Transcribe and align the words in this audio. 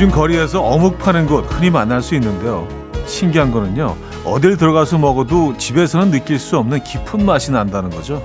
요즘 0.00 0.10
거리에서 0.10 0.62
어묵 0.62 0.98
파는 0.98 1.26
곳 1.26 1.44
흔히 1.52 1.68
만날 1.68 2.00
수 2.00 2.14
있는데요. 2.14 2.66
신기한 3.04 3.52
거는요. 3.52 3.98
어딜 4.24 4.56
들어가서 4.56 4.96
먹어도 4.96 5.58
집에서는 5.58 6.10
느낄 6.10 6.38
수 6.38 6.56
없는 6.56 6.82
깊은 6.82 7.26
맛이 7.26 7.52
난다는 7.52 7.90
거죠. 7.90 8.22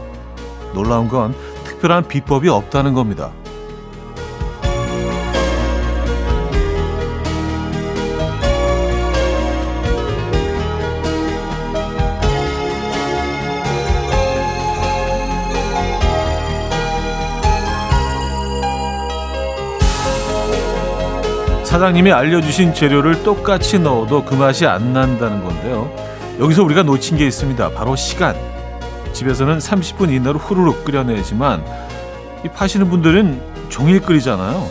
놀라운 0.74 1.10
건 1.10 1.36
특별한 1.66 2.08
비법이 2.08 2.48
없다는 2.48 2.94
겁니다. 2.94 3.34
사장님이 21.76 22.14
알려주신 22.14 22.74
재료를 22.74 23.22
똑같이 23.24 23.80
넣어도 23.80 24.24
그 24.24 24.34
맛이 24.34 24.66
안 24.66 24.94
난다는 24.94 25.44
건데요. 25.44 25.94
여기서 26.40 26.64
우리가 26.64 26.84
놓친 26.84 27.18
게 27.18 27.28
있습니다. 27.28 27.72
바로 27.72 27.98
시간. 27.98 28.34
집에서는 29.12 29.58
30분 29.58 30.10
이내로 30.10 30.40
후루룩 30.40 30.86
끓여내지만 30.86 31.66
이 32.46 32.48
파시는 32.48 32.90
분들은 32.90 33.68
종일 33.68 34.00
끓이잖아요. 34.00 34.66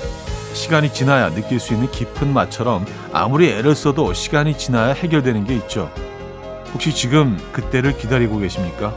시간이 0.54 0.94
지나야 0.94 1.34
느낄 1.34 1.60
수 1.60 1.74
있는 1.74 1.90
깊은 1.90 2.32
맛처럼 2.32 2.86
아무리 3.12 3.50
애를 3.50 3.74
써도 3.74 4.14
시간이 4.14 4.56
지나야 4.56 4.94
해결되는 4.94 5.44
게 5.44 5.56
있죠. 5.56 5.90
혹시 6.72 6.90
지금 6.94 7.38
그때를 7.52 7.98
기다리고 7.98 8.38
계십니까? 8.38 8.94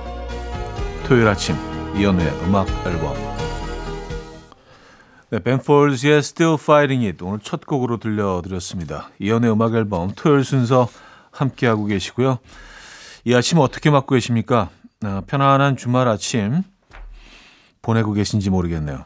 토요일 1.05 1.27
아침 1.27 1.57
이연우의 1.97 2.31
음악 2.45 2.69
앨범 2.85 3.36
네, 5.29 5.39
벤폴즈의 5.39 6.19
Still 6.19 6.57
Fighting 6.59 7.05
It 7.05 7.23
오늘 7.23 7.39
첫 7.39 7.65
곡으로 7.65 7.97
들려드렸습니다. 7.97 9.09
이연의 9.19 9.51
음악 9.51 9.75
앨범 9.75 10.11
토요일 10.15 10.45
순서 10.45 10.87
함께하고 11.31 11.85
계시고요. 11.85 12.39
이 13.25 13.33
아침 13.33 13.59
어떻게 13.59 13.89
맞고 13.89 14.15
계십니까? 14.15 14.69
아, 15.03 15.21
편안한 15.27 15.75
주말 15.75 16.07
아침 16.07 16.63
보내고 17.81 18.13
계신지 18.13 18.49
모르겠네요. 18.49 19.03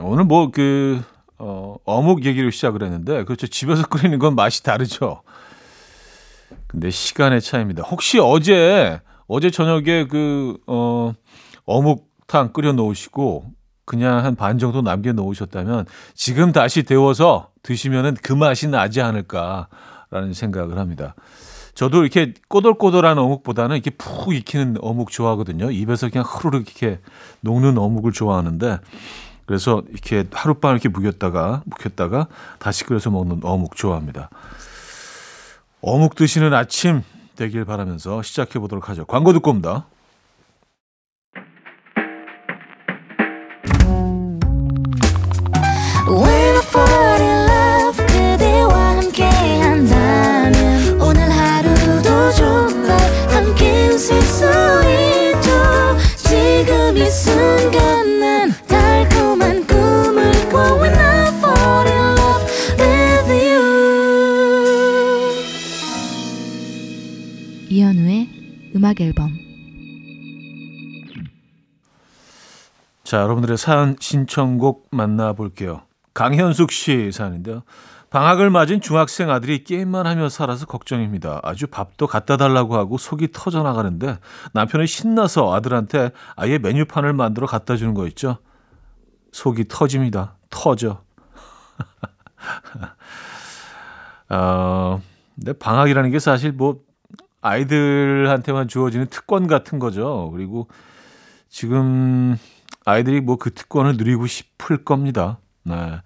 오늘 0.00 0.24
뭐 0.24 0.50
그 0.50 1.02
어, 1.38 1.76
어묵 1.84 2.24
얘기를 2.24 2.50
시작을 2.50 2.82
했는데 2.82 3.24
그렇죠. 3.24 3.46
집에서 3.46 3.86
끓이는 3.88 4.18
건 4.18 4.34
맛이 4.34 4.62
다르죠. 4.62 5.22
근데 6.66 6.90
시간의 6.90 7.40
차이입니다. 7.40 7.82
혹시 7.82 8.18
어제 8.18 9.00
어제 9.26 9.50
저녁에 9.50 10.06
그 10.06 10.58
어, 10.66 11.12
어묵탕 11.64 12.52
끓여 12.52 12.72
놓으시고 12.72 13.57
그냥 13.88 14.24
한 14.24 14.36
반 14.36 14.58
정도 14.58 14.82
남겨 14.82 15.12
놓으셨다면 15.12 15.86
지금 16.14 16.52
다시 16.52 16.82
데워서 16.84 17.48
드시면은 17.62 18.16
그 18.22 18.32
맛이 18.32 18.68
나지 18.68 19.00
않을까라는 19.00 20.34
생각을 20.34 20.78
합니다. 20.78 21.14
저도 21.74 22.02
이렇게 22.02 22.34
꼬들꼬들한 22.48 23.18
어묵보다는 23.18 23.76
이렇게 23.76 23.90
푹 23.90 24.34
익히는 24.34 24.76
어묵 24.80 25.10
좋아하거든요. 25.10 25.70
입에서 25.70 26.08
그냥 26.08 26.24
흐르륵 26.28 26.68
이렇게 26.68 27.00
녹는 27.40 27.78
어묵을 27.78 28.12
좋아하는데 28.12 28.78
그래서 29.46 29.82
이렇게 29.90 30.26
하룻밤 30.30 30.72
이렇게 30.72 30.88
묵였다가 30.88 31.62
묵혔다가 31.64 32.26
다시 32.58 32.84
끓여서 32.84 33.10
먹는 33.10 33.40
어묵 33.42 33.74
좋아합니다. 33.76 34.28
어묵 35.80 36.14
드시는 36.14 36.52
아침 36.52 37.02
되길 37.36 37.64
바라면서 37.64 38.22
시작해 38.22 38.58
보도록 38.58 38.88
하죠. 38.90 39.04
광고 39.06 39.32
듣고 39.32 39.50
옵니다. 39.50 39.86
음악 68.88 69.02
앨범 69.02 69.36
자, 73.04 73.18
여러분들의 73.18 73.58
사연 73.58 73.96
신청곡 74.00 74.88
만나볼게요. 74.90 75.82
강현숙 76.14 76.72
씨 76.72 77.12
사연인데요. 77.12 77.62
방학을 78.10 78.48
맞은 78.50 78.80
중학생 78.80 79.30
아들이 79.30 79.62
게임만 79.64 80.06
하며 80.06 80.30
살아서 80.30 80.64
걱정입니다. 80.66 81.40
아주 81.42 81.66
밥도 81.66 82.06
갖다 82.06 82.38
달라고 82.38 82.76
하고 82.76 82.96
속이 82.96 83.28
터져 83.32 83.62
나가는데 83.62 84.18
남편이 84.52 84.86
신나서 84.86 85.54
아들한테 85.54 86.12
아예 86.36 86.58
메뉴판을 86.58 87.12
만들어 87.12 87.46
갖다 87.46 87.76
주는 87.76 87.92
거 87.94 88.06
있죠. 88.08 88.38
속이 89.32 89.68
터집니다. 89.68 90.36
터져. 90.48 91.02
어, 94.30 95.02
근데 95.34 95.52
방학이라는 95.52 96.10
게 96.10 96.18
사실 96.18 96.52
뭐 96.52 96.87
아이들한테만 97.40 98.68
주어지는 98.68 99.06
특권 99.06 99.46
같은 99.46 99.78
거죠. 99.78 100.30
그리고 100.32 100.68
지금 101.48 102.36
아이들이 102.84 103.20
뭐 103.20 103.36
그 103.36 103.52
특권을 103.54 103.96
누리고 103.96 104.26
싶을 104.26 104.84
겁니다. 104.84 105.38
네. 105.64 106.00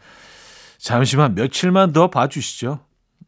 잠시만 0.79 1.35
며칠만 1.35 1.93
더 1.93 2.09
봐주시죠. 2.11 2.81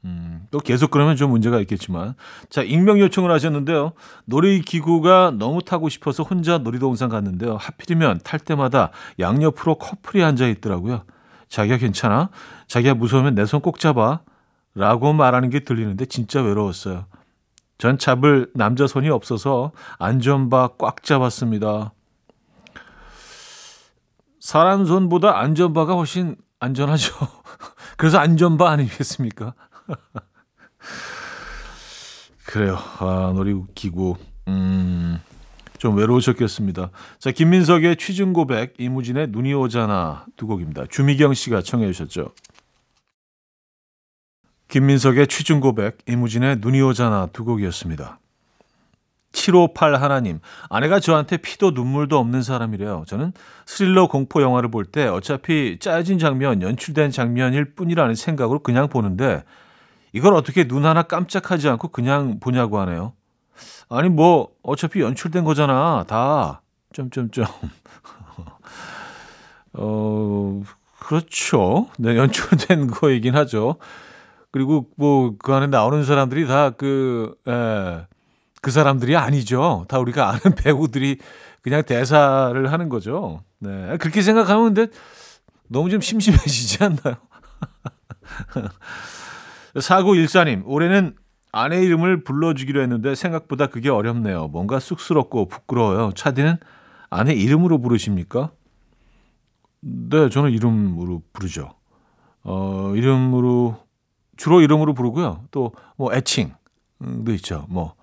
음, 0.04 0.46
또 0.50 0.58
계속 0.58 0.90
그러면 0.90 1.16
좀 1.16 1.30
문제가 1.30 1.60
있겠지만. 1.60 2.14
자, 2.50 2.62
익명 2.62 2.98
요청을 3.00 3.30
하셨는데요. 3.30 3.92
놀이기구가 4.26 5.32
너무 5.38 5.62
타고 5.62 5.88
싶어서 5.88 6.22
혼자 6.22 6.58
놀이동산 6.58 7.08
갔는데요. 7.08 7.56
하필이면 7.56 8.20
탈 8.22 8.38
때마다 8.40 8.90
양옆으로 9.18 9.76
커플이 9.76 10.22
앉아 10.22 10.46
있더라고요. 10.48 11.04
자기가 11.48 11.78
괜찮아? 11.78 12.28
자기가 12.66 12.94
무서우면 12.94 13.34
내 13.34 13.44
손 13.46 13.60
꼭 13.62 13.78
잡아. 13.78 14.20
라고 14.74 15.12
말하는 15.12 15.48
게 15.50 15.60
들리는데 15.60 16.04
진짜 16.06 16.42
외로웠어요. 16.42 17.06
전 17.78 17.98
잡을 17.98 18.50
남자 18.54 18.86
손이 18.86 19.08
없어서 19.10 19.72
안전바 19.98 20.70
꽉 20.78 21.02
잡았습니다. 21.02 21.92
사람 24.40 24.84
손보다 24.84 25.38
안전바가 25.38 25.94
훨씬 25.94 26.36
안전하죠. 26.60 27.14
그래서 27.96 28.18
안전바 28.18 28.70
아니겠습니까? 28.70 29.54
그래요. 32.46 32.78
아, 32.98 33.32
놀이기구. 33.34 34.16
음, 34.48 35.18
좀 35.78 35.96
외로우셨겠습니다. 35.96 36.90
자, 37.18 37.30
김민석의 37.30 37.96
취중 37.96 38.32
고백, 38.32 38.74
이무진의 38.78 39.28
눈이 39.30 39.54
오잖아 39.54 40.26
두 40.36 40.46
곡입니다. 40.46 40.84
주미경 40.90 41.34
씨가 41.34 41.62
청해 41.62 41.86
주셨죠. 41.92 42.32
김민석의 44.74 45.28
취중 45.28 45.60
고백, 45.60 45.98
이무진의 46.08 46.56
눈이 46.58 46.82
오잖아 46.82 47.28
두 47.32 47.44
곡이었습니다. 47.44 48.18
758 49.30 49.94
하나님, 49.94 50.40
아내가 50.68 50.98
저한테 50.98 51.36
피도 51.36 51.70
눈물도 51.70 52.18
없는 52.18 52.42
사람이래요. 52.42 53.04
저는 53.06 53.32
스릴러 53.66 54.08
공포 54.08 54.42
영화를 54.42 54.72
볼 54.72 54.86
때 54.86 55.06
어차피 55.06 55.78
짜진 55.78 56.18
장면, 56.18 56.60
연출된 56.60 57.12
장면일 57.12 57.76
뿐이라는 57.76 58.16
생각으로 58.16 58.64
그냥 58.64 58.88
보는데 58.88 59.44
이걸 60.12 60.34
어떻게 60.34 60.66
눈 60.66 60.86
하나 60.86 61.04
깜짝하지 61.04 61.68
않고 61.68 61.88
그냥 61.88 62.40
보냐고 62.40 62.80
하네요. 62.80 63.12
아니 63.88 64.08
뭐 64.08 64.48
어차피 64.64 65.02
연출된 65.02 65.44
거잖아. 65.44 66.04
다 66.08 66.62
점점점. 66.92 67.46
어 69.74 70.62
그렇죠. 70.98 71.86
네 71.96 72.16
연출된 72.16 72.88
거이긴 72.88 73.36
하죠. 73.36 73.76
그리고 74.54 74.86
뭐 74.96 75.34
그 75.36 75.52
안에 75.52 75.66
나오는 75.66 76.04
사람들이 76.04 76.46
다그 76.46 77.34
에, 77.48 78.06
그 78.62 78.70
사람들이 78.70 79.16
아니죠. 79.16 79.84
다 79.88 79.98
우리가 79.98 80.28
아는 80.28 80.54
배우들이 80.56 81.18
그냥 81.60 81.82
대사를 81.82 82.70
하는 82.70 82.88
거죠. 82.88 83.42
네. 83.58 83.96
그렇게 83.98 84.22
생각하면 84.22 84.72
근데 84.72 84.92
너무 85.66 85.90
좀 85.90 86.00
심심해지지 86.00 86.84
않나요? 86.84 87.16
사고 89.82 90.14
일사님, 90.14 90.62
올해는 90.66 91.16
아내 91.50 91.82
이름을 91.82 92.22
불러주기로 92.22 92.80
했는데 92.80 93.16
생각보다 93.16 93.66
그게 93.66 93.90
어렵네요. 93.90 94.46
뭔가 94.46 94.78
쑥스럽고 94.78 95.48
부끄러워요. 95.48 96.12
차디는 96.14 96.58
아내 97.10 97.32
이름으로 97.32 97.80
부르십니까? 97.80 98.52
네, 99.80 100.28
저는 100.28 100.52
이름으로 100.52 101.22
부르죠. 101.32 101.74
어, 102.44 102.92
이름으로 102.94 103.83
주로 104.44 104.60
이름으로 104.60 104.92
부르고요. 104.92 105.46
또 105.50 105.72
뭐 105.96 106.12
애칭도 106.12 107.32
있죠. 107.36 107.66
뭐 107.68 107.94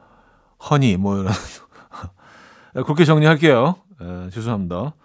honey 0.70 0.98
뭐 0.98 1.18
이런 1.20 1.32
그렇게 2.74 3.06
정리할게요. 3.06 3.76
에, 4.02 4.30
죄송합니다. 4.32 4.96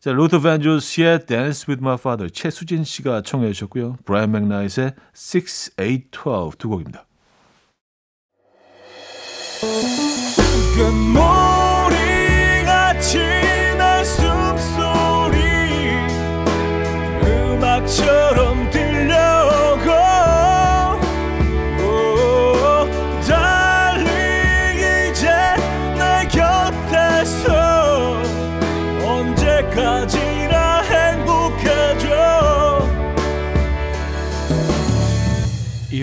자, 0.00 0.10
자, 0.10 0.12
루더 0.12 0.40
밴드로스의 0.40 1.26
Dance 1.26 1.66
with 1.68 1.82
My 1.82 1.94
Father 1.94 2.30
최수진 2.32 2.84
씨가 2.84 3.22
청해 3.22 3.52
주셨고요. 3.52 3.96
브라이언 4.04 4.32
맥나이트의 4.32 4.94
6, 5.12 5.76
8, 5.76 5.86
12 6.10 6.50
두 6.58 6.68
곡입니다. 6.68 7.04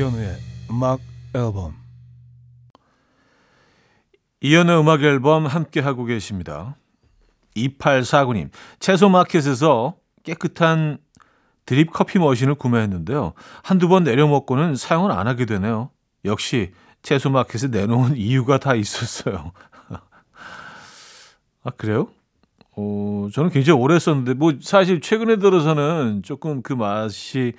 이현우의 0.05 0.37
음악 0.69 0.99
앨범 1.33 1.73
이연의 4.41 4.79
음악 4.79 5.01
앨범 5.01 5.47
함께 5.47 5.79
하고 5.79 6.05
계십니다. 6.05 6.75
2849님, 7.55 8.49
채소 8.79 9.09
마켓에서 9.09 9.95
깨끗한 10.23 10.99
드립 11.65 11.91
커피 11.91 12.19
머신을 12.19 12.55
구매했는데요. 12.55 13.33
한두 13.63 13.87
번 13.87 14.03
내려 14.03 14.27
먹고는 14.27 14.75
사용을 14.75 15.11
안 15.11 15.27
하게 15.27 15.45
되네요. 15.45 15.89
역시 16.23 16.73
채소 17.01 17.31
마켓에 17.31 17.69
내놓은 17.69 18.17
이유가 18.17 18.59
다 18.59 18.75
있었어요. 18.75 19.53
아, 21.63 21.69
그래요? 21.77 22.09
어, 22.77 23.29
저는 23.33 23.49
굉장히 23.49 23.79
오래 23.79 23.97
썼는데, 23.97 24.35
뭐, 24.35 24.53
사실 24.61 25.01
최근에 25.01 25.37
들어서는 25.37 26.21
조금 26.23 26.61
그 26.61 26.73
맛이, 26.73 27.53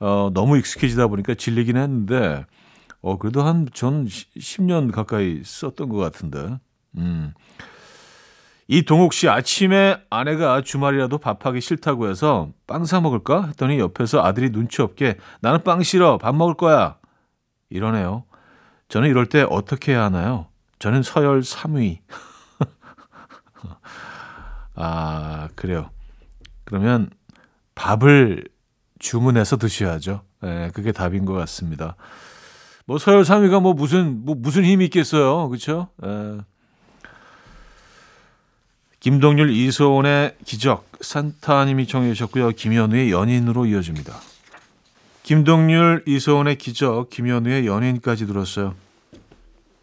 어, 0.00 0.30
너무 0.32 0.56
익숙해지다 0.58 1.08
보니까 1.08 1.34
질리긴 1.34 1.76
했는데, 1.76 2.44
어, 3.00 3.18
그래도 3.18 3.42
한, 3.42 3.66
전 3.72 4.06
10년 4.06 4.92
가까이 4.92 5.42
썼던 5.44 5.88
것 5.88 5.96
같은데. 5.96 6.58
음. 6.96 7.32
이동욱 8.66 9.12
씨, 9.12 9.28
아침에 9.28 9.98
아내가 10.08 10.62
주말이라도 10.62 11.18
밥하기 11.18 11.60
싫다고 11.60 12.08
해서 12.08 12.48
빵 12.66 12.86
사 12.86 13.00
먹을까? 13.00 13.48
했더니 13.48 13.78
옆에서 13.78 14.24
아들이 14.24 14.50
눈치 14.50 14.80
없게 14.80 15.18
나는 15.40 15.62
빵 15.62 15.82
싫어. 15.82 16.16
밥 16.16 16.34
먹을 16.34 16.54
거야. 16.54 16.96
이러네요. 17.68 18.24
저는 18.88 19.10
이럴 19.10 19.26
때 19.26 19.44
어떻게 19.48 19.92
해야 19.92 20.04
하나요? 20.04 20.46
저는 20.78 21.02
서열 21.02 21.40
3위. 21.40 21.98
아, 24.76 25.48
그래요. 25.54 25.90
그러면 26.64 27.10
밥을 27.74 28.44
주문해서 29.04 29.58
드셔야죠. 29.58 30.22
네, 30.40 30.70
그게 30.72 30.90
답인 30.90 31.26
것 31.26 31.34
같습니다. 31.34 31.94
뭐 32.86 32.96
서열 32.96 33.22
3위가 33.22 33.60
뭐 33.60 33.74
무슨 33.74 34.24
뭐 34.24 34.34
무슨 34.34 34.64
힘이 34.64 34.86
있겠어요, 34.86 35.48
그렇죠? 35.50 35.88
김동률 39.00 39.50
이소은의 39.50 40.36
기적 40.46 40.88
산타님이 41.02 41.86
청해 41.86 42.14
주셨고요. 42.14 42.50
김현우의 42.52 43.10
연인으로 43.10 43.66
이어집니다. 43.66 44.14
김동률 45.22 46.04
이소은의 46.06 46.56
기적 46.56 47.10
김현우의 47.10 47.66
연인까지 47.66 48.26
들었어요. 48.26 48.74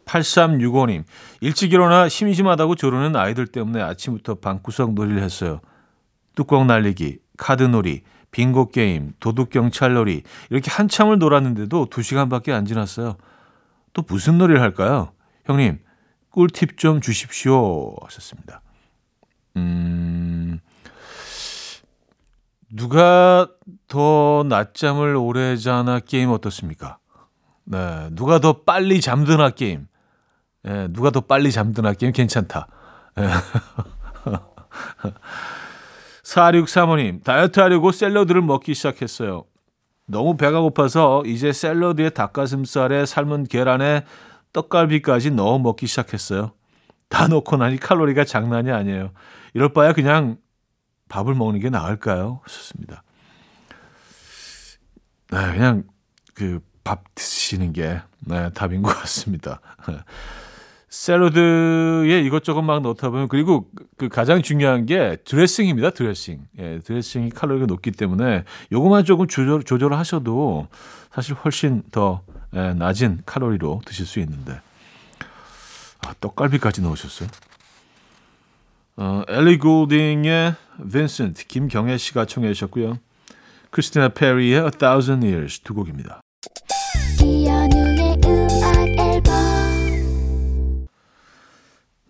8365님 0.06 1.04
일찍 1.42 1.74
일어나 1.74 2.10
심심하다고 2.10 2.74
조르는 2.74 3.16
아이들 3.16 3.46
때문에 3.46 3.84
아침부터 3.84 4.36
방구석 4.36 4.96
놀이를 4.96 5.22
했어요. 5.22 5.62
뚜껑 6.34 6.66
날리기, 6.66 7.20
카드 7.38 7.64
놀이, 7.64 8.02
빙고 8.32 8.70
게임, 8.70 9.14
도둑 9.20 9.50
경찰놀이 9.50 10.24
이렇게 10.50 10.72
한참을 10.72 11.20
놀았는데도 11.20 11.88
2시간밖에 11.88 12.52
안 12.52 12.66
지났어요. 12.66 13.18
또 13.94 14.04
무슨 14.08 14.38
놀이를 14.38 14.62
할까요? 14.62 15.12
형님, 15.46 15.80
꿀팁 16.30 16.78
좀 16.78 17.02
주십시오. 17.02 17.94
하셨습니다. 18.04 18.62
음. 19.58 20.60
누가 22.70 23.50
더 23.90 24.46
낮잠을 24.48 25.18
오래 25.18 25.58
자나 25.58 26.00
게임 26.00 26.30
어떻습니까? 26.30 27.00
네, 27.66 28.10
누가 28.14 28.40
더 28.40 28.64
빨리 28.64 29.02
잠드나 29.02 29.50
게임. 29.50 29.88
네, 30.64 30.88
누가 30.90 31.12
더 31.12 31.20
빨리 31.22 31.52
잠드나 31.52 31.94
게임 31.94 32.14
괜찮다. 32.14 32.68
네. 33.18 33.28
4635님, 36.32 37.24
다이어트 37.24 37.60
하려고 37.60 37.92
샐러드를 37.92 38.42
먹기 38.42 38.74
시작했어요. 38.74 39.46
너무 40.06 40.38
배가 40.38 40.62
고파서 40.62 41.24
이제 41.26 41.52
샐러드에 41.52 42.10
닭가슴살에 42.10 43.06
삶은 43.06 43.46
계란에 43.46 44.06
떡갈비까지 44.54 45.32
넣어 45.32 45.60
먹기 45.60 45.88
시작했어요. 45.88 46.54
다 47.10 47.28
넣고 47.28 47.58
나니 47.58 47.78
칼로리가 47.78 48.24
장난이 48.24 48.72
아니에요. 48.72 49.12
이럴 49.54 49.74
바야 49.74 49.94
그냥 49.94 50.38
밥을 51.10 51.36
먹는 51.36 51.60
게 51.60 51.70
나을까요? 51.70 52.42
좋습니다. 52.48 53.04
네, 55.32 55.52
그냥 55.54 55.84
그 56.34 56.72
밥 56.84 57.04
드시는 57.16 57.74
게 57.74 58.02
네, 58.20 58.50
답인 58.54 58.82
것 58.82 58.94
같습니다. 59.00 59.62
샐러드에 60.92 62.22
이것저것 62.22 62.62
막 62.62 62.82
넣다 62.82 63.10
보면 63.10 63.30
그리고 63.30 63.70
그 63.98 64.10
가장 64.10 64.42
중요한 64.42 64.86
게 64.86 65.18
드레싱입니다. 65.24 65.92
드레싱. 65.92 66.42
예, 66.60 66.80
드레싱이 66.80 67.30
칼로리가 67.30 67.66
높기 67.66 67.92
때문에 67.92 68.44
요것만 68.74 69.06
조금 69.06 69.28
조절 69.28 69.64
조절을 69.64 69.98
하셔도 69.98 70.68
사실 71.12 71.34
훨씬 71.34 71.82
더 71.92 72.22
예, 72.54 72.74
낮은 72.74 73.24
칼로리로 73.26 73.82
드실 73.86 74.06
수 74.06 74.20
있는데. 74.20 74.60
아, 76.06 76.14
떡갈비까지 76.20 76.82
넣으셨어요. 76.82 77.30
어, 78.98 79.24
엘리 79.30 79.60
골딩의 79.60 80.56
빈센트 80.92 81.48
김경애 81.48 81.98
씨가 81.98 82.26
청해 82.26 82.54
주셨고요. 82.54 83.00
크리스티나 83.70 84.10
페리의 84.10 84.64
A 84.64 84.72
Thousand 84.72 85.26
Years 85.26 85.62
두 85.62 85.74
곡입니다. 85.74 86.21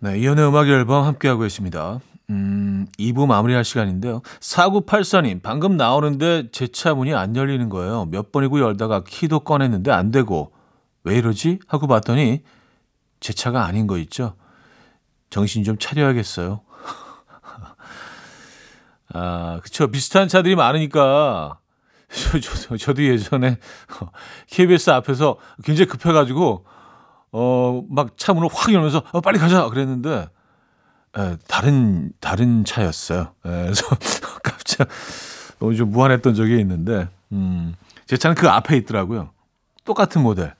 네, 0.02 0.18
이연의 0.18 0.48
음악 0.48 0.68
앨범 0.68 1.04
함께하고 1.04 1.42
계십니다. 1.42 2.00
음, 2.30 2.86
2부 2.98 3.26
마무리할 3.26 3.64
시간인데요. 3.64 4.22
4984님, 4.40 5.42
방금 5.42 5.76
나오는데 5.76 6.50
제 6.50 6.66
차 6.66 6.94
문이 6.94 7.14
안 7.14 7.36
열리는 7.36 7.68
거예요. 7.68 8.06
몇 8.06 8.32
번이고 8.32 8.58
열다가 8.58 9.04
키도 9.04 9.40
꺼냈는데 9.40 9.92
안 9.92 10.10
되고, 10.10 10.52
왜 11.04 11.16
이러지? 11.18 11.60
하고 11.68 11.86
봤더니 11.86 12.42
제 13.20 13.32
차가 13.32 13.64
아닌 13.64 13.86
거 13.86 13.96
있죠? 13.98 14.34
정신 15.30 15.62
좀 15.62 15.78
차려야겠어요. 15.78 16.62
아, 19.14 19.60
그쵸. 19.62 19.86
비슷한 19.88 20.26
차들이 20.26 20.56
많으니까. 20.56 21.58
저, 22.12 22.40
저, 22.40 22.76
저도 22.76 23.04
예전에 23.04 23.58
KBS 24.50 24.90
앞에서 24.90 25.36
굉장히 25.64 25.88
급해가지고, 25.88 26.66
어, 27.32 27.82
막차 27.88 28.34
문을 28.34 28.48
확 28.52 28.72
열면서, 28.72 29.02
어, 29.12 29.20
빨리 29.20 29.38
가자! 29.38 29.68
그랬는데, 29.68 30.28
에, 31.18 31.36
다른, 31.48 32.12
다른 32.20 32.64
차였어요. 32.64 33.32
에, 33.44 33.48
그래서 33.48 33.86
깜짝, 34.44 34.88
너무 35.58 35.74
좀 35.74 35.90
무안했던 35.90 36.34
적이 36.34 36.60
있는데, 36.60 37.08
음, 37.32 37.74
제 38.06 38.16
차는 38.16 38.34
그 38.34 38.48
앞에 38.48 38.76
있더라고요. 38.76 39.30
똑같은 39.84 40.22
모델. 40.22 40.54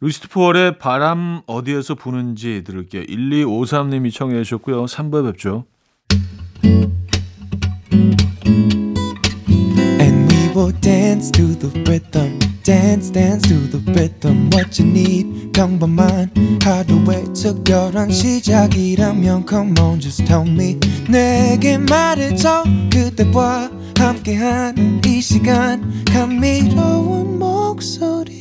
루시트 0.00 0.28
포얼의 0.28 0.78
바람 0.78 1.42
어디에서 1.46 1.94
부는지 1.94 2.62
들을게요. 2.64 3.04
1253님이 3.04 4.12
청해 4.12 4.42
주셨고요. 4.42 4.84
3부에 4.84 5.24
뵙죠. 5.32 5.64
And 10.00 10.30
we 10.30 10.48
will 10.54 10.78
dance 10.80 11.30
to 11.32 11.58
the 11.58 11.70
rhythm. 11.84 12.53
Dance, 12.64 13.10
dance 13.12 13.46
to 13.48 13.68
the 13.68 13.78
rhythm. 13.92 14.48
What 14.50 14.80
you 14.80 14.90
need, 14.90 15.52
평범한 15.52 16.32
하루의 16.62 17.24
특별한 17.34 18.10
시작이라면 18.10 19.44
Come 19.46 19.74
on, 19.78 20.00
just 20.00 20.24
tell 20.24 20.48
me. 20.48 20.78
내게 21.06 21.76
말해줘. 21.76 22.64
그대와 22.90 23.70
함께한 23.98 25.02
이 25.04 25.20
시간. 25.20 26.04
감미로운 26.06 27.38
목소리. 27.38 28.34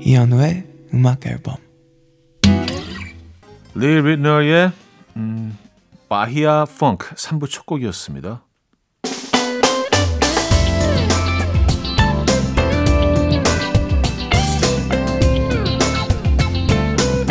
이현우의 0.00 0.64
음악 0.92 1.24
앨범. 1.24 1.54
리 3.76 4.02
릿나워의 4.02 4.72
음, 5.16 5.56
Bahia 6.08 6.64
Funk 6.64 7.14
3부 7.14 7.48
첫 7.48 7.64
곡이었습니다. 7.64 8.42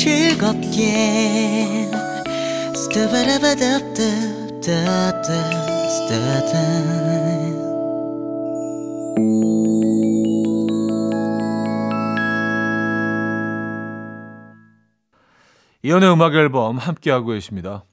즐겁게 0.00 1.90
스타바라바답답답답 2.74 5.20
이연의 15.82 16.10
음악 16.10 16.34
앨범 16.34 16.78
함께하고 16.78 17.32
계십니다. 17.32 17.84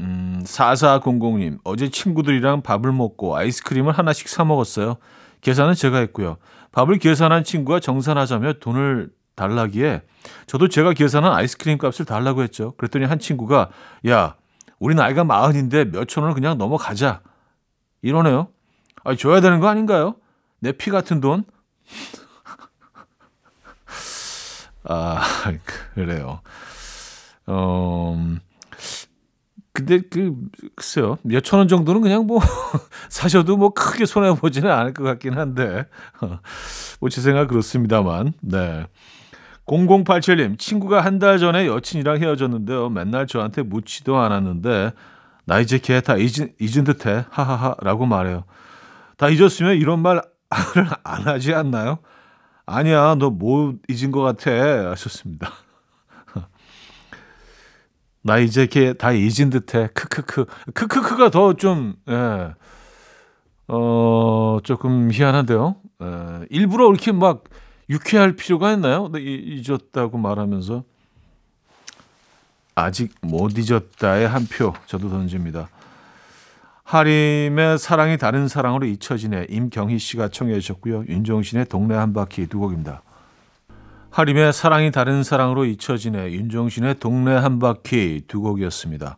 음, 0.00 0.42
4400님, 0.44 1.60
어제 1.64 1.88
친구들이랑 1.88 2.60
밥을 2.60 2.92
먹고 2.92 3.38
아이스크림을 3.38 3.92
하나씩 3.92 4.28
사 4.28 4.44
먹었어요. 4.44 4.98
계산은 5.40 5.72
제가 5.72 5.96
했고요. 5.96 6.36
밥을 6.72 6.98
계산한 6.98 7.44
친구가 7.44 7.80
정산하자며 7.80 8.54
돈을 8.60 9.16
달라기에 9.38 10.02
저도 10.46 10.68
제가 10.68 10.92
계산한 10.92 11.32
아이스크림 11.32 11.78
값을 11.78 12.04
달라고 12.04 12.42
했죠. 12.42 12.72
그랬더니 12.76 13.06
한 13.06 13.18
친구가 13.18 13.70
야, 14.08 14.36
우리 14.78 14.94
나이가 14.94 15.24
마흔인데 15.24 15.86
몇천 15.86 16.22
원을 16.24 16.34
그냥 16.34 16.58
넘어가자. 16.58 17.22
이러네요. 18.02 18.48
아, 19.04 19.14
줘야 19.16 19.40
되는 19.40 19.60
거 19.60 19.68
아닌가요? 19.68 20.16
내 20.60 20.72
피 20.72 20.90
같은 20.90 21.20
돈? 21.20 21.44
아, 24.84 25.22
그래요. 25.94 26.40
어, 27.46 28.16
근데 29.72 30.00
그 30.00 30.34
글쎄요 30.74 31.18
몇천 31.22 31.60
원 31.60 31.68
정도는 31.68 32.00
그냥 32.00 32.26
뭐 32.26 32.40
사셔도 33.08 33.56
뭐 33.56 33.70
크게 33.70 34.06
손해 34.06 34.34
보지는 34.34 34.70
않을 34.70 34.92
것 34.92 35.04
같긴 35.04 35.38
한데 35.38 35.84
뭐 37.00 37.08
제 37.10 37.20
생각 37.20 37.46
그렇습니다만 37.48 38.32
네 38.40 38.86
0087님 39.68 40.58
친구가 40.58 41.00
한 41.04 41.18
달 41.18 41.38
전에 41.38 41.66
여친이랑 41.66 42.18
헤어졌는데요 42.18 42.88
맨날 42.90 43.26
저한테 43.26 43.62
묻지도 43.62 44.16
않았는데 44.18 44.92
나 45.44 45.60
이제 45.60 45.78
걔 45.78 46.00
다 46.00 46.16
잊은, 46.16 46.52
잊은 46.60 46.84
듯해 46.84 47.24
하하하 47.30 47.74
라고 47.82 48.06
말해요 48.06 48.44
다 49.16 49.28
잊었으면 49.28 49.76
이런 49.76 50.00
말 50.00 50.22
안 51.04 51.26
하지 51.26 51.54
않나요? 51.54 51.98
아니야 52.64 53.14
너뭐 53.16 53.74
잊은 53.88 54.10
것 54.12 54.20
같아 54.22 54.50
하셨습니다. 54.90 55.50
나 58.22 58.38
이제 58.38 58.66
걔 58.66 58.92
다 58.94 59.12
잊은 59.12 59.50
듯해. 59.50 59.88
크크크. 59.94 60.46
크크크가 60.74 61.30
더 61.30 61.52
좀, 61.54 61.94
예. 62.08 62.54
어, 63.68 64.58
조금 64.64 65.10
희한한데요. 65.12 65.76
예. 66.02 66.46
일부러 66.50 66.88
이렇게 66.90 67.12
막 67.12 67.44
유쾌할 67.90 68.32
필요가 68.36 68.72
있나요? 68.72 69.08
네, 69.12 69.20
이- 69.20 69.62
잊었다고 69.64 70.18
말하면서. 70.18 70.84
아직 72.74 73.12
못 73.22 73.52
잊었다의 73.58 74.28
한 74.28 74.46
표 74.48 74.72
저도 74.86 75.08
던집니다. 75.10 75.68
하림의 76.84 77.78
사랑이 77.78 78.16
다른 78.18 78.46
사랑으로 78.48 78.86
잊혀지네. 78.86 79.46
임경희 79.50 79.98
씨가 79.98 80.28
청해 80.28 80.54
주셨고요. 80.60 81.04
윤종신의 81.08 81.66
동네 81.66 81.94
한 81.94 82.12
바퀴 82.14 82.46
두 82.46 82.58
곡입니다. 82.60 83.02
하림의 84.10 84.52
사랑이 84.54 84.90
다른 84.90 85.22
사랑으로 85.22 85.66
잊혀지네 85.66 86.32
윤종신의 86.32 86.98
동네 86.98 87.32
한 87.32 87.58
바퀴 87.58 88.22
두 88.26 88.40
곡이었습니다. 88.40 89.16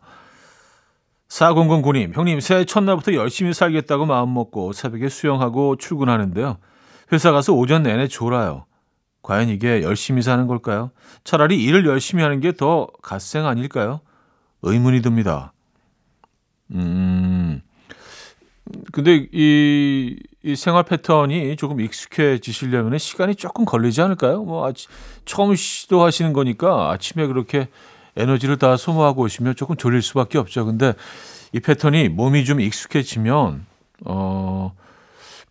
4009님, 1.29 2.13
형님 2.13 2.41
새해 2.41 2.65
첫날부터 2.65 3.13
열심히 3.13 3.53
살겠다고 3.53 4.05
마음먹고 4.05 4.73
새벽에 4.73 5.07
수영하고 5.07 5.77
출근하는데요. 5.77 6.57
회사 7.11 7.31
가서 7.31 7.53
오전 7.53 7.83
내내 7.83 8.07
졸아요. 8.07 8.65
과연 9.23 9.49
이게 9.49 9.83
열심히 9.83 10.21
사는 10.21 10.47
걸까요? 10.47 10.91
차라리 11.23 11.63
일을 11.63 11.85
열심히 11.85 12.23
하는 12.23 12.39
게 12.39 12.51
더 12.53 12.87
갓생 13.01 13.45
아닐까요? 13.45 14.01
의문이 14.63 15.01
듭니다. 15.01 15.53
음, 16.71 17.61
근데 18.91 19.27
이, 19.31 20.17
이 20.43 20.55
생활 20.55 20.83
패턴이 20.83 21.55
조금 21.57 21.81
익숙해지시려면 21.81 22.97
시간이 22.97 23.35
조금 23.35 23.65
걸리지 23.65 24.01
않을까요? 24.01 24.43
뭐 24.43 24.65
아치, 24.67 24.87
처음 25.25 25.53
시도하시는 25.55 26.33
거니까 26.33 26.91
아침에 26.91 27.27
그렇게 27.27 27.67
에너지를 28.15 28.57
다 28.57 28.77
소모하고 28.77 29.23
오시면 29.23 29.55
조금 29.55 29.75
졸릴 29.75 30.01
수밖에 30.01 30.37
없죠. 30.37 30.65
근데 30.65 30.93
이 31.53 31.59
패턴이 31.59 32.09
몸이 32.09 32.45
좀 32.45 32.59
익숙해지면 32.61 33.65
어 34.05 34.73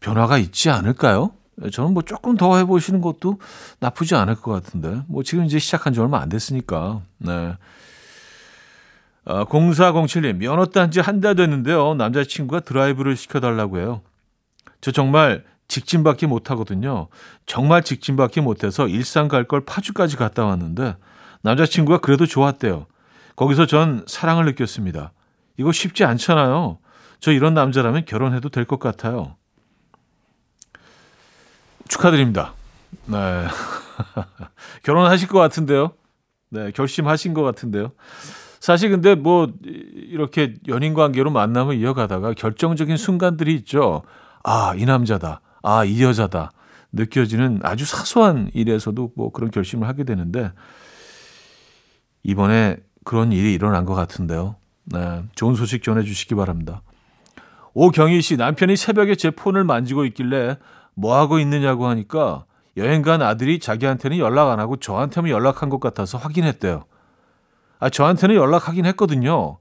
변화가 0.00 0.38
있지 0.38 0.71
않을까요? 0.71 1.33
저는 1.73 1.93
뭐 1.93 2.02
조금 2.02 2.37
더 2.37 2.57
해보시는 2.57 3.00
것도 3.00 3.38
나쁘지 3.81 4.14
않을 4.14 4.37
것 4.37 4.50
같은데 4.52 5.02
뭐 5.09 5.23
지금 5.23 5.45
이제 5.45 5.59
시작한 5.59 5.93
지 5.93 6.00
얼마 6.00 6.21
안 6.21 6.29
됐으니까 6.29 7.02
네. 7.19 7.55
아, 9.26 9.45
0407님, 9.45 10.37
면허 10.38 10.64
딴지 10.67 11.00
한 11.00 11.21
달 11.21 11.35
됐는데요. 11.37 11.95
남자친구가 11.95 12.61
드라이브를 12.61 13.17
시켜달라고 13.17 13.79
해요. 13.79 14.00
저 14.81 14.90
정말 14.90 15.45
직진밖에 15.69 16.26
못하거든요. 16.26 17.09
정말 17.47 17.83
직진밖에 17.83 18.40
못해서 18.40 18.88
일산 18.88 19.29
갈 19.29 19.45
걸 19.45 19.64
파주까지 19.64 20.17
갔다 20.17 20.47
왔는데 20.47 20.97
남자친구가 21.43 21.99
그래도 21.99 22.26
좋았대요. 22.26 22.87
거기서 23.37 23.67
전 23.67 24.05
사랑을 24.07 24.47
느꼈습니다. 24.47 25.12
이거 25.59 25.73
쉽지 25.73 26.05
않잖아요. 26.05 26.79
저 27.21 27.31
이런 27.33 27.52
남자라면 27.55 28.07
결혼해도 28.07 28.49
될 28.49 28.64
것 28.64 28.81
같아요. 28.81 29.37
축하드립니다. 31.90 32.54
네. 33.06 33.16
결혼하실 34.82 35.28
것 35.28 35.38
같은데요. 35.38 35.92
네, 36.49 36.70
결심하신 36.70 37.35
것 37.35 37.42
같은데요. 37.42 37.92
사실 38.61 38.90
근데 38.90 39.14
뭐 39.14 39.52
이렇게 39.62 40.54
연인 40.68 40.94
관계로 40.94 41.30
만남을 41.30 41.76
이어가다가 41.76 42.35
결정적인 42.35 42.97
순간들이 42.97 43.54
있죠. 43.56 44.02
아, 44.42 44.75
이 44.76 44.85
남자다. 44.85 45.40
아, 45.62 45.85
이 45.85 46.02
여자다. 46.02 46.52
느껴지는 46.92 47.61
아주 47.62 47.85
사소한 47.85 48.50
일에서도 48.52 49.12
뭐 49.14 49.30
그런 49.30 49.50
결심을 49.50 49.87
하게 49.87 50.04
되는데 50.04 50.52
이번에 52.23 52.76
그런 53.04 53.32
일이 53.32 53.54
일어난 53.54 53.85
것 53.85 53.94
같은데요. 53.94 54.56
네, 54.85 55.23
좋은 55.35 55.54
소식 55.54 55.82
전해주시기 55.82 56.35
바랍니다. 56.35 56.82
오경희 57.75 58.20
씨 58.20 58.37
남편이 58.37 58.76
새벽에 58.76 59.14
제 59.14 59.30
폰을 59.30 59.64
만지고 59.64 60.04
있길래 60.04 60.59
뭐 61.00 61.16
하고 61.16 61.38
있느냐고 61.38 61.87
하니까 61.87 62.45
여행 62.76 63.00
간 63.00 63.23
아들이 63.23 63.59
자기한테는 63.59 64.19
연락 64.19 64.50
안 64.50 64.61
하고 64.61 64.76
저한테만 64.76 65.30
연락한 65.30 65.71
것 65.71 65.80
같아서 65.80 66.19
확인했대요. 66.19 66.85
아, 67.78 67.88
저한테는 67.88 68.35
연락하긴 68.35 68.85
했거든요. 68.85 69.57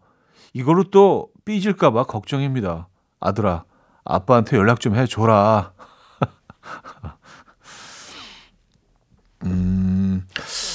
이걸로 0.54 0.84
또 0.84 1.30
삐질까봐 1.46 2.04
걱정입니다. 2.04 2.90
아들아, 3.22 3.64
아빠한테 4.04 4.58
연락 4.58 4.82
좀 4.82 4.96
해줘라. 4.96 5.72
음, 9.46 10.28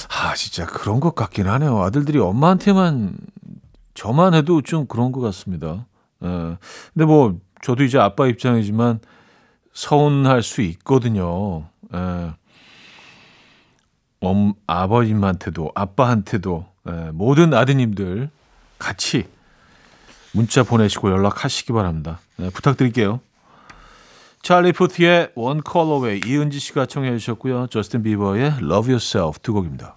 아, 0.08 0.34
진짜 0.34 0.64
그런 0.64 1.00
것 1.00 1.14
같긴 1.14 1.46
하네요. 1.46 1.82
아들들이 1.82 2.18
엄마한테만, 2.18 3.18
저만 3.92 4.32
해도 4.32 4.62
좀 4.62 4.86
그런 4.86 5.12
것 5.12 5.20
같습니다. 5.20 5.84
예. 6.24 6.56
근데 6.94 7.04
뭐, 7.04 7.36
저도 7.60 7.84
이제 7.84 7.98
아빠 7.98 8.26
입장이지만 8.26 9.00
서운할 9.74 10.42
수 10.42 10.62
있거든요. 10.62 11.68
예. 11.92 12.32
엄, 14.20 14.54
아버님한테도, 14.66 15.72
아빠한테도, 15.74 16.64
예, 16.88 17.10
모든 17.12 17.52
아드님들 17.52 18.30
같이 18.78 19.28
문자 20.32 20.62
보내시고 20.62 21.10
연락하시기 21.10 21.72
바랍니다. 21.74 22.20
예, 22.40 22.48
부탁드릴게요. 22.48 23.20
찰리 24.42 24.72
푸스의 24.72 25.30
One 25.34 25.62
Call 25.62 25.91
Away 25.91 26.20
이은지 26.26 26.58
씨가 26.58 26.86
청해 26.86 27.16
주셨고요. 27.18 27.66
저스틴 27.68 28.02
비버의 28.02 28.58
Love 28.62 28.92
Yourself 28.92 29.40
두 29.40 29.52
곡입니다. 29.52 29.96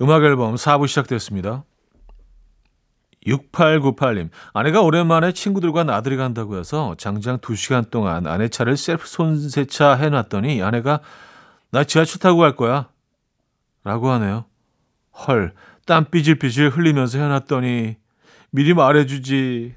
음악 0.00 0.22
앨범 0.24 0.54
4부 0.54 0.88
시작됐습니다. 0.88 1.64
6898님, 3.26 4.30
아내가 4.52 4.82
오랜만에 4.82 5.32
친구들과 5.32 5.82
나들이 5.82 6.16
간다고 6.16 6.56
해서 6.58 6.94
장장 6.96 7.38
2시간 7.38 7.90
동안 7.90 8.26
아내 8.26 8.48
차를 8.48 8.76
셀프 8.76 9.06
손세차 9.08 9.94
해놨더니 9.94 10.62
아내가 10.62 11.00
나 11.70 11.82
지하철 11.82 12.20
타고 12.20 12.38
갈 12.38 12.54
거야. 12.54 12.88
라고 13.82 14.10
하네요. 14.10 14.44
헐, 15.26 15.54
땀 15.86 16.04
삐질삐질 16.04 16.68
흘리면서 16.70 17.18
해놨더니 17.18 17.96
미리 18.50 18.74
말해주지. 18.74 19.74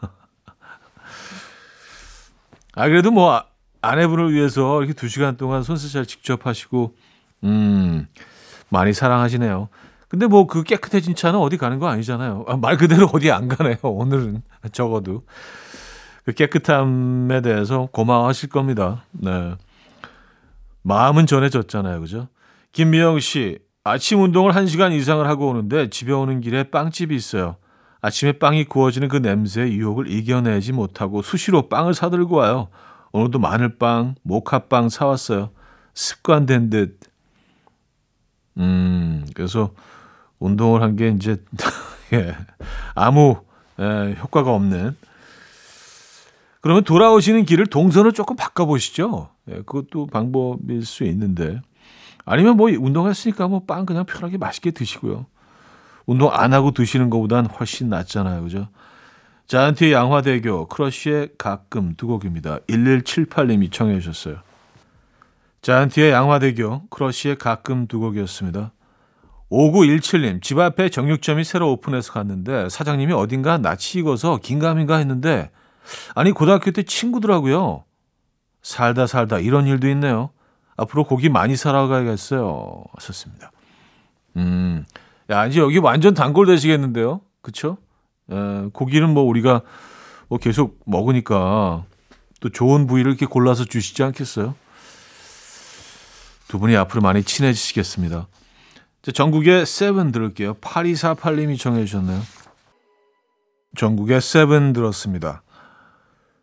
아, 2.74 2.88
그래도 2.88 3.10
뭐 3.12 3.32
아- 3.34 3.46
아내분을 3.80 4.32
위해서 4.32 4.82
이렇게 4.82 4.94
2시간 4.94 5.36
동안 5.36 5.62
손세차를 5.62 6.06
직접 6.06 6.46
하시고, 6.46 6.96
음, 7.44 8.08
많이 8.72 8.92
사랑하시네요. 8.92 9.68
근데 10.08 10.26
뭐 10.26 10.46
그 10.46 10.62
깨끗해진 10.62 11.14
차는 11.14 11.38
어디 11.38 11.56
가는 11.56 11.78
거 11.78 11.88
아니잖아요. 11.88 12.44
아, 12.48 12.56
말 12.56 12.76
그대로 12.76 13.08
어디 13.12 13.30
안 13.30 13.48
가네요. 13.48 13.76
오늘은 13.82 14.42
적어도 14.72 15.22
그 16.24 16.32
깨끗함에 16.32 17.40
대해서 17.42 17.88
고마워하실 17.92 18.48
겁니다. 18.48 19.04
네. 19.12 19.54
마음은 20.82 21.26
전해졌잖아요. 21.26 22.00
그죠? 22.00 22.28
김미영 22.72 23.20
씨, 23.20 23.58
아침 23.84 24.22
운동을 24.22 24.52
1시간 24.52 24.92
이상을 24.92 25.26
하고 25.26 25.48
오는데 25.48 25.90
집에 25.90 26.12
오는 26.12 26.40
길에 26.40 26.64
빵집이 26.64 27.14
있어요. 27.14 27.56
아침에 28.00 28.32
빵이 28.32 28.64
구워지는 28.64 29.08
그 29.08 29.18
냄새의 29.18 29.74
유혹을 29.76 30.10
이겨내지 30.10 30.72
못하고 30.72 31.22
수시로 31.22 31.68
빵을 31.68 31.94
사들고 31.94 32.36
와요. 32.36 32.68
오늘도 33.12 33.38
마늘빵, 33.38 34.16
모카빵 34.22 34.88
사왔어요. 34.88 35.50
습관된 35.94 36.70
듯. 36.70 36.98
음, 38.58 39.26
그래서 39.34 39.70
운동을 40.38 40.82
한 40.82 40.96
게 40.96 41.08
이제 41.08 41.42
예, 42.12 42.36
아무 42.94 43.36
예, 43.80 44.16
효과가 44.20 44.52
없는. 44.54 44.96
그러면 46.60 46.84
돌아오시는 46.84 47.44
길을 47.44 47.66
동선을 47.66 48.12
조금 48.12 48.36
바꿔보시죠. 48.36 49.30
예, 49.50 49.54
그것도 49.56 50.06
방법일 50.06 50.84
수 50.84 51.04
있는데. 51.04 51.60
아니면 52.24 52.56
뭐 52.56 52.70
운동했으니까 52.70 53.48
뭐 53.48 53.60
빵 53.66 53.84
그냥 53.86 54.04
편하게 54.04 54.38
맛있게 54.38 54.70
드시고요. 54.70 55.26
운동 56.06 56.30
안 56.32 56.52
하고 56.52 56.70
드시는 56.72 57.10
것보단 57.10 57.46
훨씬 57.46 57.88
낫잖아요. 57.88 58.42
그죠? 58.42 58.68
자이언티의 59.48 59.92
양화대교, 59.92 60.68
크러쉬의 60.68 61.30
가끔 61.36 61.94
두 61.96 62.06
곡입니다. 62.06 62.58
1178님이 62.68 63.72
청해 63.72 63.98
주셨어요. 64.00 64.38
자이언티의 65.62 66.10
양화대교, 66.10 66.88
크러쉬의 66.90 67.38
가끔 67.38 67.86
두 67.86 68.00
곡이었습니다. 68.00 68.72
5917님, 69.50 70.42
집 70.42 70.58
앞에 70.58 70.88
정육점이 70.88 71.44
새로 71.44 71.70
오픈해서 71.72 72.12
갔는데 72.12 72.68
사장님이 72.68 73.12
어딘가 73.12 73.58
낯이 73.58 73.96
익어서 73.96 74.38
긴가민가 74.38 74.96
했는데 74.96 75.50
아니 76.14 76.32
고등학교 76.32 76.72
때 76.72 76.82
친구더라고요. 76.82 77.84
살다 78.62 79.06
살다 79.06 79.38
이런 79.38 79.66
일도 79.66 79.88
있네요. 79.90 80.30
앞으로 80.76 81.04
고기 81.04 81.28
많이 81.28 81.54
사러 81.54 81.86
가야겠어요. 81.86 82.84
하셨습니다. 82.94 83.52
음, 84.36 84.84
야 85.30 85.46
이제 85.46 85.60
여기 85.60 85.78
완전 85.78 86.14
단골 86.14 86.46
되시겠는데요, 86.46 87.20
그쵸? 87.40 87.76
에, 88.30 88.68
고기는 88.72 89.08
뭐 89.12 89.22
우리가 89.24 89.60
뭐 90.28 90.38
계속 90.38 90.80
먹으니까 90.86 91.84
또 92.40 92.48
좋은 92.48 92.86
부위를 92.88 93.12
이렇게 93.12 93.26
골라서 93.26 93.64
주시지 93.64 94.02
않겠어요? 94.02 94.54
두 96.52 96.58
분이 96.58 96.76
앞으로 96.76 97.00
많이 97.00 97.22
친해지시겠습니다. 97.22 98.28
자, 99.00 99.10
정국의 99.10 99.64
Seven 99.64 100.12
들을게요. 100.12 100.52
8248님이 100.56 101.58
청해 101.58 101.86
주셨네요. 101.86 102.20
정국의 103.74 104.20
Seven 104.20 104.74
들었습니다. 104.74 105.42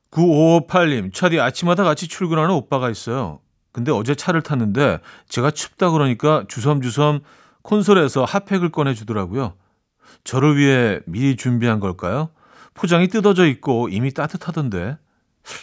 9558님, 0.10 1.14
차디 1.14 1.40
아침마다 1.40 1.84
같이 1.84 2.08
출근하는 2.08 2.50
오빠가 2.56 2.90
있어요. 2.90 3.40
근데 3.72 3.92
어제 3.92 4.16
차를 4.16 4.42
탔는데 4.42 4.98
제가 5.28 5.52
춥다 5.52 5.92
그러니까 5.92 6.44
주섬주섬 6.48 7.20
콘솔에서 7.62 8.26
핫팩을 8.26 8.72
꺼내주더라고요. 8.72 9.54
저를 10.24 10.58
위해 10.58 11.02
미리 11.06 11.36
준비한 11.36 11.80
걸까요? 11.80 12.32
포장이 12.74 13.10
뜯어져 13.10 13.46
있고 13.46 13.90
이미 13.90 14.12
따뜻하던데 14.12 14.98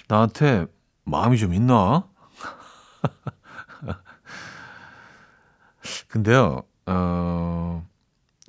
나한테 0.07 0.67
마음이 1.03 1.37
좀 1.37 1.53
있나? 1.53 2.07
근데요, 6.09 6.63
어, 6.87 7.85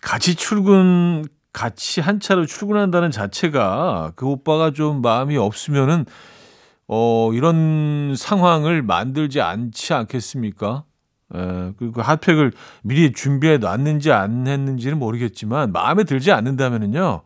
같이 0.01 0.35
출근, 0.35 1.25
같이 1.53 2.01
한 2.01 2.19
차로 2.19 2.45
출근한다는 2.45 3.11
자체가 3.11 4.13
그 4.15 4.27
오빠가 4.27 4.71
좀 4.71 5.01
마음이 5.01 5.37
없으면은, 5.37 6.05
어, 6.87 7.31
이런 7.33 8.15
상황을 8.15 8.81
만들지 8.81 9.41
않지 9.41 9.93
않겠습니까? 9.93 10.83
에, 11.35 11.73
그리고 11.77 12.01
핫팩을 12.01 12.53
미리 12.83 13.11
준비해 13.11 13.57
놨는지 13.57 14.11
안 14.11 14.47
했는지는 14.47 14.99
모르겠지만, 14.99 15.71
마음에 15.71 16.03
들지 16.03 16.31
않는다면은요, 16.31 17.23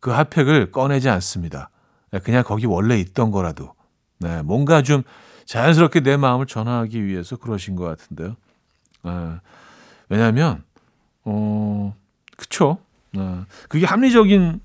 그 0.00 0.10
핫팩을 0.10 0.70
꺼내지 0.70 1.08
않습니다. 1.08 1.70
네, 2.10 2.18
그냥 2.18 2.44
거기 2.44 2.66
원래 2.66 2.98
있던 2.98 3.30
거라도. 3.30 3.72
네, 4.18 4.42
뭔가 4.42 4.82
좀 4.82 5.02
자연스럽게 5.46 6.00
내 6.00 6.16
마음을 6.16 6.46
전하기 6.46 7.04
위해서 7.06 7.36
그러신 7.36 7.76
것 7.76 7.84
같은데요. 7.84 8.36
네, 9.04 9.10
왜냐하면, 10.08 10.64
어, 11.24 11.94
그쵸. 12.36 12.78
네, 13.12 13.40
그게 13.68 13.86
합리적인 13.86 14.60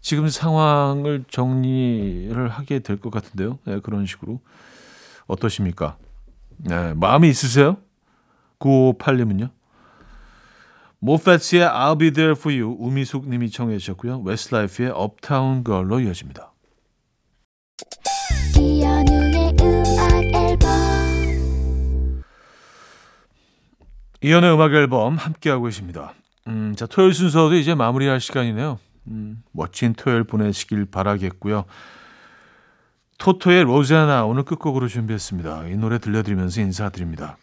지금 0.00 0.28
상황을 0.28 1.24
정리를 1.30 2.48
하게 2.48 2.80
될 2.80 2.96
것 2.98 3.10
같은데요. 3.10 3.58
네, 3.64 3.80
그런 3.80 4.04
식으로. 4.06 4.40
어떠십니까? 5.26 5.96
네, 6.58 6.92
마음이 6.94 7.28
있으세요? 7.28 7.76
9558님은요? 8.58 9.50
모펫츠의 10.98 11.62
I'll 11.68 11.98
be 11.98 12.12
there 12.12 12.32
for 12.32 12.56
you 12.56 12.76
우미숙 12.78 13.28
님이 13.28 13.50
청해 13.50 13.78
주셨고요. 13.78 14.20
웨스트라이프의 14.20 14.92
Girl로 15.64 16.00
이어집니다. 16.00 16.51
이현우의 24.22 24.54
음악 24.54 24.72
앨범 24.72 25.16
함께하고 25.16 25.64
계십니다. 25.64 26.14
음, 26.46 26.74
자, 26.76 26.86
토요일 26.86 27.12
순서도 27.12 27.54
이제 27.54 27.74
마무리할 27.74 28.20
시간이네요. 28.20 28.78
음, 29.08 29.42
멋진 29.52 29.94
토요일 29.94 30.24
보내시길 30.24 30.86
바라겠고요. 30.86 31.64
토토의 33.18 33.64
로자나 33.64 34.24
오늘 34.24 34.42
끝곡으로 34.44 34.88
준비했습니다. 34.88 35.68
이 35.68 35.76
노래 35.76 35.98
들려드리면서 35.98 36.60
인사드립니다. 36.60 37.36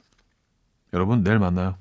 여러분 0.93 1.23
내일 1.23 1.39
만나요. 1.39 1.75